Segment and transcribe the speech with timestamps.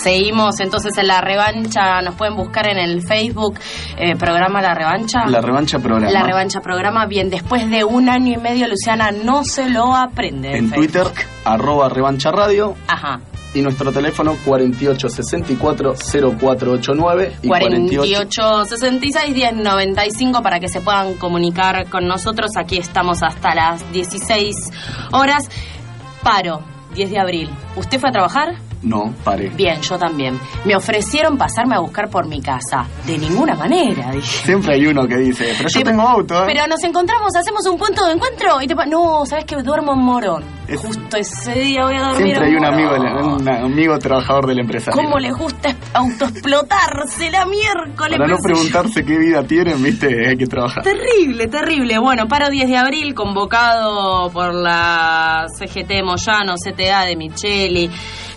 [0.00, 3.58] Seguimos entonces en la revancha, nos pueden buscar en el Facebook
[3.98, 5.26] eh, programa La Revancha.
[5.26, 6.10] La revancha programa.
[6.10, 10.56] La revancha programa, bien, después de un año y medio Luciana no se lo aprende.
[10.56, 11.06] En Twitter,
[11.44, 12.74] arroba revancha radio.
[12.88, 13.20] Ajá.
[13.52, 22.52] Y nuestro teléfono 4864-0489 y 4866-1095 para que se puedan comunicar con nosotros.
[22.56, 24.56] Aquí estamos hasta las 16
[25.12, 25.42] horas.
[26.22, 26.62] Paro,
[26.94, 27.50] 10 de abril.
[27.76, 28.54] ¿Usted fue a trabajar?
[28.82, 29.50] No, paré.
[29.50, 30.38] Bien, yo también.
[30.64, 32.86] Me ofrecieron pasarme a buscar por mi casa.
[33.06, 34.44] De ninguna manera, dije.
[34.44, 36.46] Siempre hay uno que dice, pero yo tengo auto, ¿eh?
[36.46, 39.98] Pero nos encontramos, hacemos un punto de encuentro y te No, ¿sabes que Duermo en
[39.98, 40.44] Morón.
[40.76, 44.60] Justo ese día voy a dormir Siempre hay un amigo, un amigo trabajador de la
[44.62, 44.92] empresa.
[44.92, 48.18] ¿Cómo les gusta autoexplotarse la miércoles?
[48.18, 50.82] Para no preguntarse qué vida tienen, viste, hay que trabajar.
[50.84, 51.98] Terrible, terrible.
[51.98, 57.90] Bueno, paro 10 de abril, convocado por la CGT Moyano, CTA de Micheli.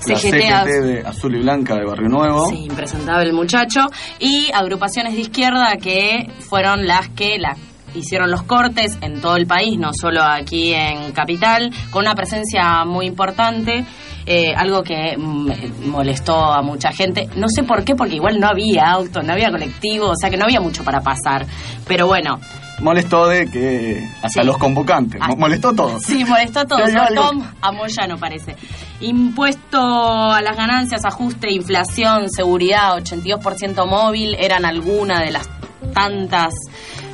[0.03, 2.49] CGT, de Azul y Blanca de Barrio Nuevo.
[2.49, 3.81] Sí, impresentable el muchacho.
[4.19, 7.55] Y agrupaciones de izquierda que fueron las que la
[7.95, 12.83] hicieron los cortes en todo el país, no solo aquí en Capital, con una presencia
[12.85, 13.85] muy importante.
[14.25, 17.27] Eh, algo que mm, molestó a mucha gente.
[17.35, 20.37] No sé por qué, porque igual no había auto, no había colectivo, o sea que
[20.37, 21.45] no había mucho para pasar.
[21.85, 22.39] Pero bueno,
[22.83, 26.03] molestó de que hasta los convocantes, ah, molestó a todos.
[26.03, 28.55] Sí, molestó a todos, Tom a Moyano parece.
[28.99, 35.49] Impuesto a las ganancias, ajuste, inflación, seguridad, 82% móvil, eran algunas de las
[35.93, 36.53] tantas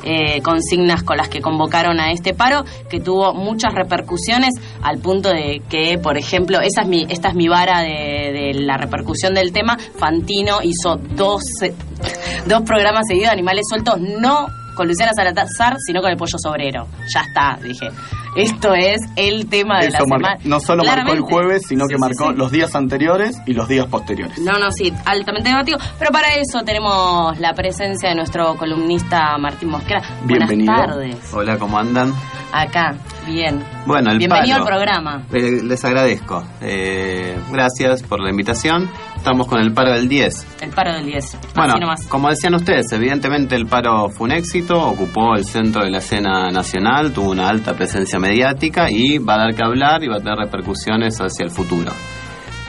[0.02, 5.28] eh, consignas con las que convocaron a este paro, que tuvo muchas repercusiones al punto
[5.28, 9.34] de que, por ejemplo, esa es mi, esta es mi vara de, de la repercusión
[9.34, 11.42] del tema, Fantino hizo dos,
[12.46, 16.86] dos programas seguidos de animales sueltos, no con Luciana Salazar, sino con el pollo sobrero.
[17.12, 17.88] Ya está, dije.
[18.36, 20.36] Esto es el tema de la semana.
[20.44, 24.38] No solo marcó el jueves, sino que marcó los días anteriores y los días posteriores.
[24.38, 25.78] No, no, sí, altamente debatido.
[25.98, 30.02] Pero para eso tenemos la presencia de nuestro columnista Martín Mosquera.
[30.24, 30.72] Bienvenido.
[30.72, 31.34] Buenas tardes.
[31.34, 32.14] Hola, ¿cómo andan?
[32.52, 33.64] Acá, bien.
[33.86, 35.24] Bueno, el Bienvenido al programa.
[35.32, 36.44] Eh, les agradezco.
[36.60, 38.88] Eh, gracias por la invitación.
[39.16, 40.62] Estamos con el paro del 10.
[40.62, 41.38] El paro del 10.
[41.54, 41.74] Bueno,
[42.08, 46.50] como decían ustedes, evidentemente el paro fue un éxito, ocupó el centro de la escena
[46.50, 50.20] nacional, tuvo una alta presencia mediática y va a dar que hablar y va a
[50.20, 51.92] tener repercusiones hacia el futuro.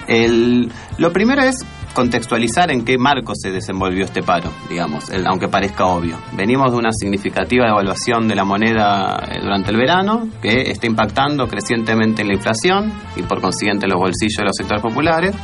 [0.07, 5.85] El, lo primero es contextualizar en qué marco se desenvolvió este paro, digamos, aunque parezca
[5.85, 6.17] obvio.
[6.33, 11.47] Venimos de una significativa devaluación de la moneda eh, durante el verano, que está impactando
[11.47, 15.35] crecientemente en la inflación y por consiguiente en los bolsillos de los sectores populares.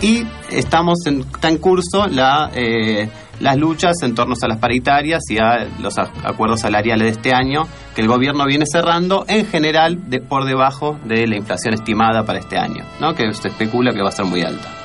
[0.00, 3.08] Y estamos en, está en curso la, eh,
[3.40, 7.62] las luchas en torno a las paritarias y a los acuerdos salariales de este año
[7.94, 12.38] que el gobierno viene cerrando en general de, por debajo de la inflación estimada para
[12.38, 13.14] este año, ¿no?
[13.14, 14.81] que se especula que va a ser muy alta.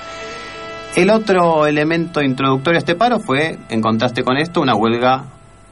[0.98, 5.26] El otro elemento introductorio a este paro fue, en contraste con esto, una huelga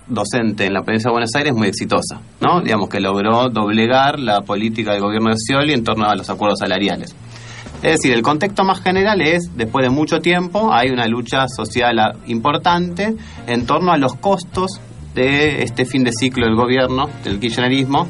[0.06, 2.62] docente en la provincia de Buenos Aires muy exitosa, ¿no?
[2.62, 6.60] Digamos que logró doblegar la política del gobierno de Scioli en torno a los acuerdos
[6.60, 7.16] salariales.
[7.82, 11.98] Es decir, el contexto más general es, después de mucho tiempo, hay una lucha social
[12.28, 13.16] importante
[13.48, 14.80] en torno a los costos
[15.16, 18.08] de este fin de ciclo del gobierno, del kirchnerismo,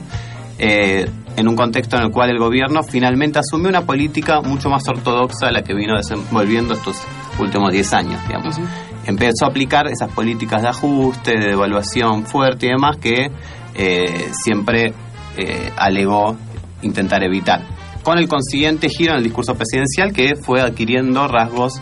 [0.59, 4.87] eh, en un contexto en el cual el gobierno finalmente asumió una política mucho más
[4.87, 7.01] ortodoxa a la que vino desenvolviendo estos
[7.39, 8.59] últimos 10 años, digamos.
[9.05, 13.29] Empezó a aplicar esas políticas de ajuste, de devaluación fuerte y demás que
[13.75, 14.93] eh, siempre
[15.37, 16.35] eh, alegó
[16.81, 17.61] intentar evitar.
[18.03, 21.81] Con el consiguiente giro en el discurso presidencial que fue adquiriendo rasgos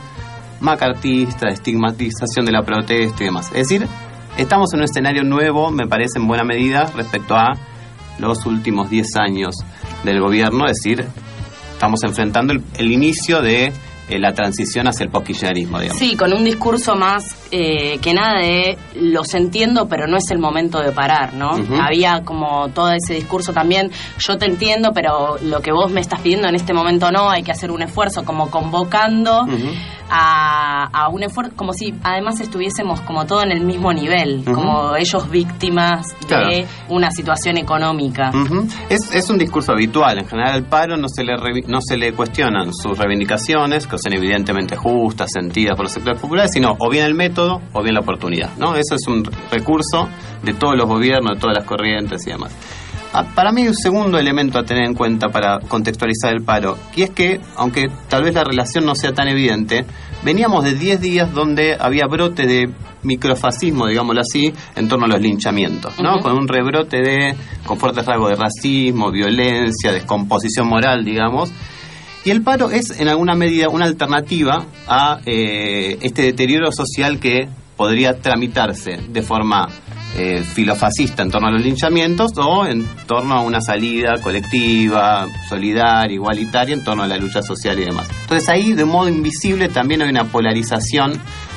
[0.61, 3.47] macartistas, estigmatización de la protesta y demás.
[3.47, 3.87] Es decir,
[4.37, 7.53] estamos en un escenario nuevo, me parece en buena medida, respecto a
[8.19, 9.55] los últimos 10 años
[10.03, 11.05] del gobierno, es decir,
[11.73, 13.73] estamos enfrentando el, inicio de
[14.09, 15.99] eh, la transición hacia el postkirchnerismo, digamos.
[15.99, 20.39] Sí, con un discurso más eh, que nada de los entiendo, pero no es el
[20.39, 21.51] momento de parar, ¿no?
[21.81, 26.21] Había como todo ese discurso también, yo te entiendo, pero lo que vos me estás
[26.21, 29.45] pidiendo en este momento no, hay que hacer un esfuerzo, como convocando
[30.13, 34.95] a a, un esfuerzo, como si además estuviésemos como todo en el mismo nivel, como
[34.95, 38.31] ellos víctimas de una situación económica.
[38.89, 41.33] es, es, un discurso habitual, en general al paro no se le
[41.67, 46.51] no se le cuestionan sus reivindicaciones, que son evidentemente justas, sentidas por los sectores populares,
[46.53, 48.75] sino o bien el método o bien la oportunidad, ¿no?
[48.75, 50.07] Eso es un recurso
[50.43, 52.55] de todos los gobiernos, de todas las corrientes y demás.
[53.15, 57.03] Ah, para mí un segundo elemento a tener en cuenta para contextualizar el paro, y
[57.03, 59.85] es que, aunque tal vez la relación no sea tan evidente,
[60.23, 62.73] veníamos de 10 días donde había brote de
[63.03, 66.21] microfascismo, digámoslo así, en torno a los linchamientos, ¿no?
[66.21, 67.35] Con un rebrote de,
[67.67, 71.51] con fuertes rasgos de racismo, violencia, descomposición moral, digamos.
[72.25, 77.47] Y el paro es, en alguna medida, una alternativa a eh, este deterioro social que
[77.75, 79.67] podría tramitarse de forma
[80.15, 86.13] eh, filofascista en torno a los linchamientos o en torno a una salida colectiva, solidaria,
[86.13, 88.09] igualitaria en torno a la lucha social y demás.
[88.21, 91.13] Entonces ahí de modo invisible también hay una polarización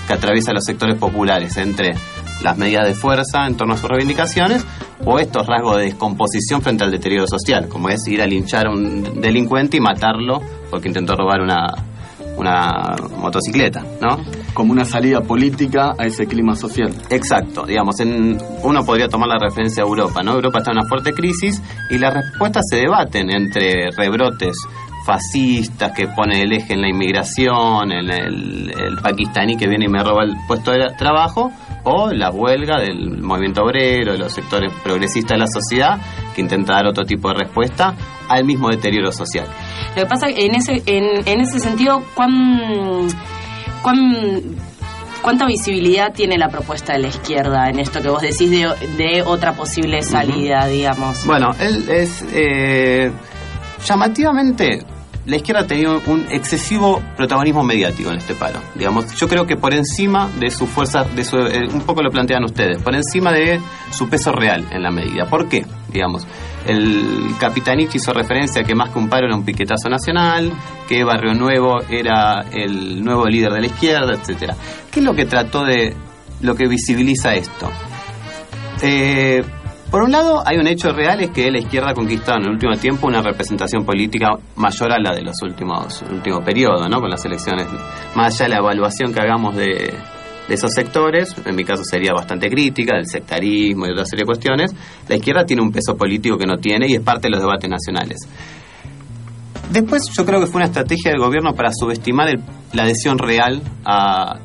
[0.06, 1.94] que atraviesa los sectores populares entre
[2.43, 4.64] las medidas de fuerza en torno a sus reivindicaciones
[5.05, 8.70] o estos rasgos de descomposición frente al deterioro social, como es ir a linchar a
[8.70, 11.67] un delincuente y matarlo porque intentó robar una,
[12.37, 14.19] una motocicleta, ¿no?
[14.55, 16.93] Como una salida política a ese clima social.
[17.11, 20.33] Exacto, digamos, en, uno podría tomar la referencia a Europa, ¿no?
[20.33, 24.56] Europa está en una fuerte crisis y las respuestas se debaten entre rebrotes
[25.06, 29.88] fascistas que pone el eje en la inmigración, en el, el pakistaní que viene y
[29.88, 31.53] me roba el puesto de trabajo,
[31.85, 35.99] o la huelga del movimiento obrero, de los sectores progresistas de la sociedad,
[36.35, 37.94] que intenta dar otro tipo de respuesta
[38.29, 39.47] al mismo deterioro social.
[39.94, 43.06] Lo que pasa en ese, en, en ese sentido, ¿cuán,
[43.82, 44.43] cuán,
[45.23, 48.67] ¿cuánta visibilidad tiene la propuesta de la izquierda en esto que vos decís de,
[48.97, 51.25] de otra posible salida, digamos?
[51.25, 53.12] Bueno, él es eh,
[53.87, 54.85] llamativamente
[55.26, 58.61] la izquierda ha tenido un excesivo protagonismo mediático en este paro.
[58.75, 62.11] Digamos, yo creo que por encima de su fuerza, de su, eh, un poco lo
[62.11, 65.26] plantean ustedes, por encima de su peso real en la medida.
[65.26, 65.67] ¿Por qué?
[65.93, 66.26] Digamos,
[66.64, 70.52] el Capitanich hizo referencia a que más que un paro era un piquetazo nacional,
[70.88, 74.55] que Barrio Nuevo era el nuevo líder de la izquierda, etcétera.
[74.93, 75.96] ¿Qué es lo que trató de,
[76.40, 77.69] lo que visibiliza esto?
[78.82, 79.43] Eh,
[79.91, 82.50] por un lado, hay un hecho real, es que la izquierda ha conquistado en el
[82.53, 87.00] último tiempo una representación política mayor a la de los últimos último periodo, ¿no?
[87.00, 87.67] Con las elecciones,
[88.15, 89.94] más allá de la evaluación que hagamos de,
[90.49, 94.75] esos sectores, en mi caso sería bastante crítica, del sectarismo y otra serie de cuestiones,
[95.09, 97.69] la izquierda tiene un peso político que no tiene y es parte de los debates
[97.69, 98.19] nacionales.
[99.71, 102.29] Después yo creo que fue una estrategia del gobierno para subestimar
[102.73, 103.61] la adhesión real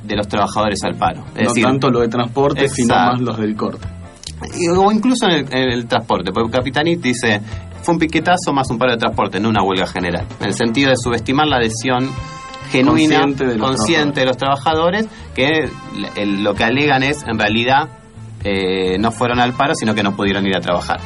[0.04, 1.24] de los trabajadores al paro.
[1.36, 4.01] no tanto lo de transporte, sino más los del corte
[4.78, 7.42] o incluso en el, transporte, porque Capitanit dice,
[7.82, 10.90] fue un piquetazo más un paro de transporte, no una huelga general, en el sentido
[10.90, 12.10] de subestimar la adhesión
[12.72, 13.22] genuina,
[13.60, 15.70] consciente de los, trabajadores, que
[16.26, 17.90] lo que alegan es, en realidad,
[18.44, 21.00] eh, no fueron al paro, sino que no pudieron ir a trabajar.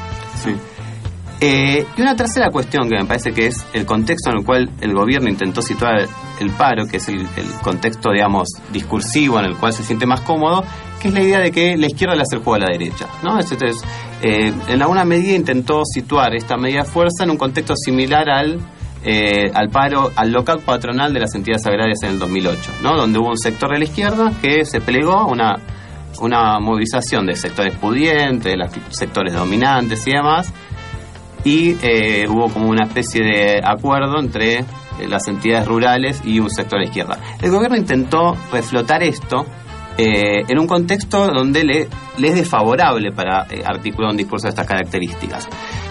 [1.42, 4.70] Eh, y una tercera cuestión que me parece que es el contexto en el cual
[4.80, 6.08] el gobierno intentó situar
[6.40, 7.28] el paro, que es el,
[7.62, 10.64] contexto, digamos, discursivo en el cual se siente más cómodo,
[11.02, 13.08] que es la idea de que la izquierda le hace el juego a la derecha.
[13.24, 13.40] ¿no?
[13.40, 13.84] Entonces,
[14.22, 18.60] eh, en alguna medida intentó situar esta medida de fuerza en un contexto similar al
[19.08, 22.98] eh, al paro, al local patronal de las entidades agrarias en el 2008, ¿no?
[22.98, 25.60] donde hubo un sector de la izquierda que se plegó una,
[26.22, 30.52] una movilización de sectores pudientes, de los sectores dominantes y demás,
[31.44, 34.66] y eh, hubo como una especie de acuerdo entre
[35.08, 37.18] las entidades rurales y un sector de izquierda.
[37.42, 39.46] El gobierno intentó reflotar esto
[39.98, 45.48] eh, en un contexto donde le, es desfavorable para articular un discurso de estas características.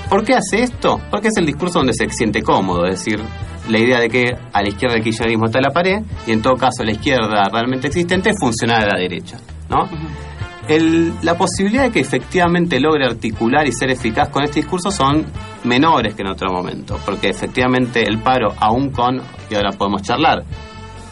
[0.08, 1.00] ¿Por qué hace esto?
[1.10, 3.20] Porque es el discurso donde se siente cómodo, es decir,
[3.68, 6.54] la idea de que a la izquierda del kirchnerismo está la pared y en todo
[6.54, 9.38] caso la izquierda realmente existente funciona a la derecha,
[9.70, 9.88] ¿no?
[10.68, 15.26] La posibilidad de que efectivamente logre articular y ser eficaz con este discurso son
[15.64, 20.44] menores que en otro momento, porque efectivamente el paro, aún con, y ahora podemos charlar,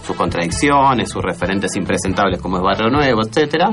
[0.07, 3.71] sus contradicciones, sus referentes impresentables como es Barrio Nuevo, etcétera,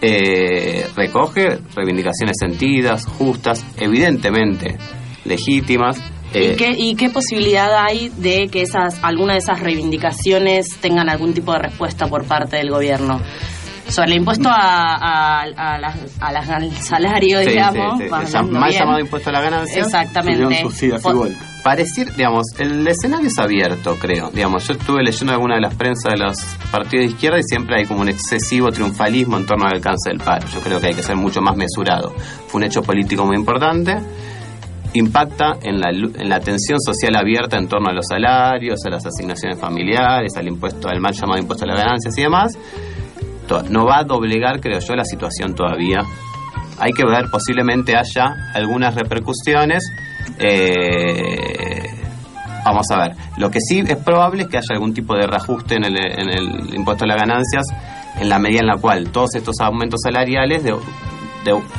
[0.00, 4.76] eh, recoge reivindicaciones sentidas, justas, evidentemente
[5.24, 5.98] legítimas.
[6.34, 11.08] ¿Y, eh, qué, ¿Y qué posibilidad hay de que esas alguna de esas reivindicaciones tengan
[11.08, 13.20] algún tipo de respuesta por parte del gobierno?
[13.88, 15.42] Sobre el impuesto a, a,
[16.20, 18.00] al salario, digamos.
[18.50, 19.82] mal llamado impuesto a la ganancia.
[19.82, 20.64] Exactamente.
[21.62, 24.30] Parecir, digamos, el escenario es abierto, creo.
[24.30, 26.36] Digamos, yo estuve leyendo alguna de las prensas de los
[26.70, 30.18] partidos de izquierda y siempre hay como un excesivo triunfalismo en torno al alcance del
[30.18, 30.46] paro.
[30.48, 32.10] Yo creo que hay que ser mucho más mesurado.
[32.48, 33.96] Fue un hecho político muy importante
[34.94, 39.04] impacta en la, en la tensión social abierta en torno a los salarios, a las
[39.04, 42.56] asignaciones familiares, al impuesto, al mal llamado impuesto a las ganancias y demás.
[43.70, 46.00] No va a doblegar, creo yo, la situación todavía.
[46.78, 49.84] Hay que ver, posiblemente haya algunas repercusiones.
[50.38, 51.84] Eh,
[52.64, 53.16] vamos a ver.
[53.36, 56.30] Lo que sí es probable es que haya algún tipo de reajuste en el, en
[56.30, 57.66] el impuesto a las ganancias
[58.18, 60.74] en la medida en la cual todos estos aumentos salariales de,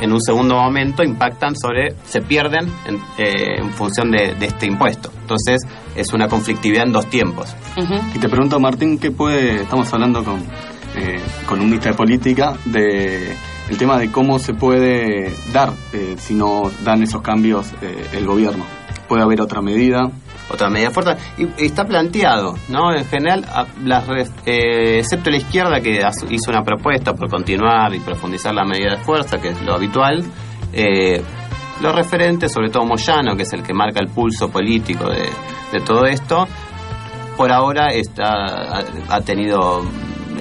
[0.02, 5.12] en un segundo momento impactan sobre, se pierden en, eh, función de, este impuesto.
[5.22, 5.62] Entonces
[5.96, 7.56] es una conflictividad en dos tiempos.
[8.14, 10.44] Y te pregunto, Martín, ¿qué puede, estamos hablando con,
[10.96, 11.22] eh,
[11.58, 13.36] ministro de política, de
[13.70, 17.74] el tema de cómo se puede dar eh, si no dan esos cambios
[18.14, 18.66] el gobierno?
[19.08, 20.12] ¿Puede haber otra medida?
[20.50, 21.18] otra medida fuerte.
[21.38, 22.94] Y, está planteado, ¿no?
[22.94, 23.46] En general,
[23.84, 24.08] las,
[24.46, 26.00] eh, excepto la izquierda que
[26.30, 30.24] hizo una propuesta por continuar y profundizar la medida de fuerza, que es lo habitual,
[30.74, 31.22] eh,
[31.82, 35.30] los referentes, sobre todo Moyano, que es el que marca el pulso político de,
[35.86, 36.48] todo esto,
[37.36, 39.84] por ahora está, ha, tenido,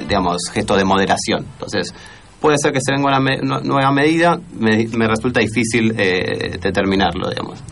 [0.09, 1.45] digamos, gesto de moderación.
[1.53, 1.95] Entonces,
[2.41, 7.63] puede ser que se venga una nueva medida, me, resulta difícil eh, determinarlo, digamos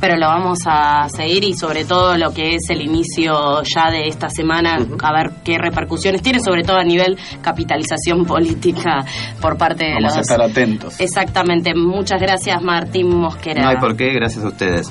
[0.00, 4.08] pero lo vamos a seguir y sobre todo lo que es el inicio ya de
[4.08, 9.04] esta semana, a ver qué repercusiones tiene, sobre todo a nivel capitalización política
[9.40, 10.12] por parte de los...
[10.12, 10.98] Vamos a estar atentos.
[10.98, 11.74] Exactamente.
[11.74, 13.62] Muchas gracias, Martín Mosquera.
[13.62, 14.90] No hay por qué, gracias a ustedes.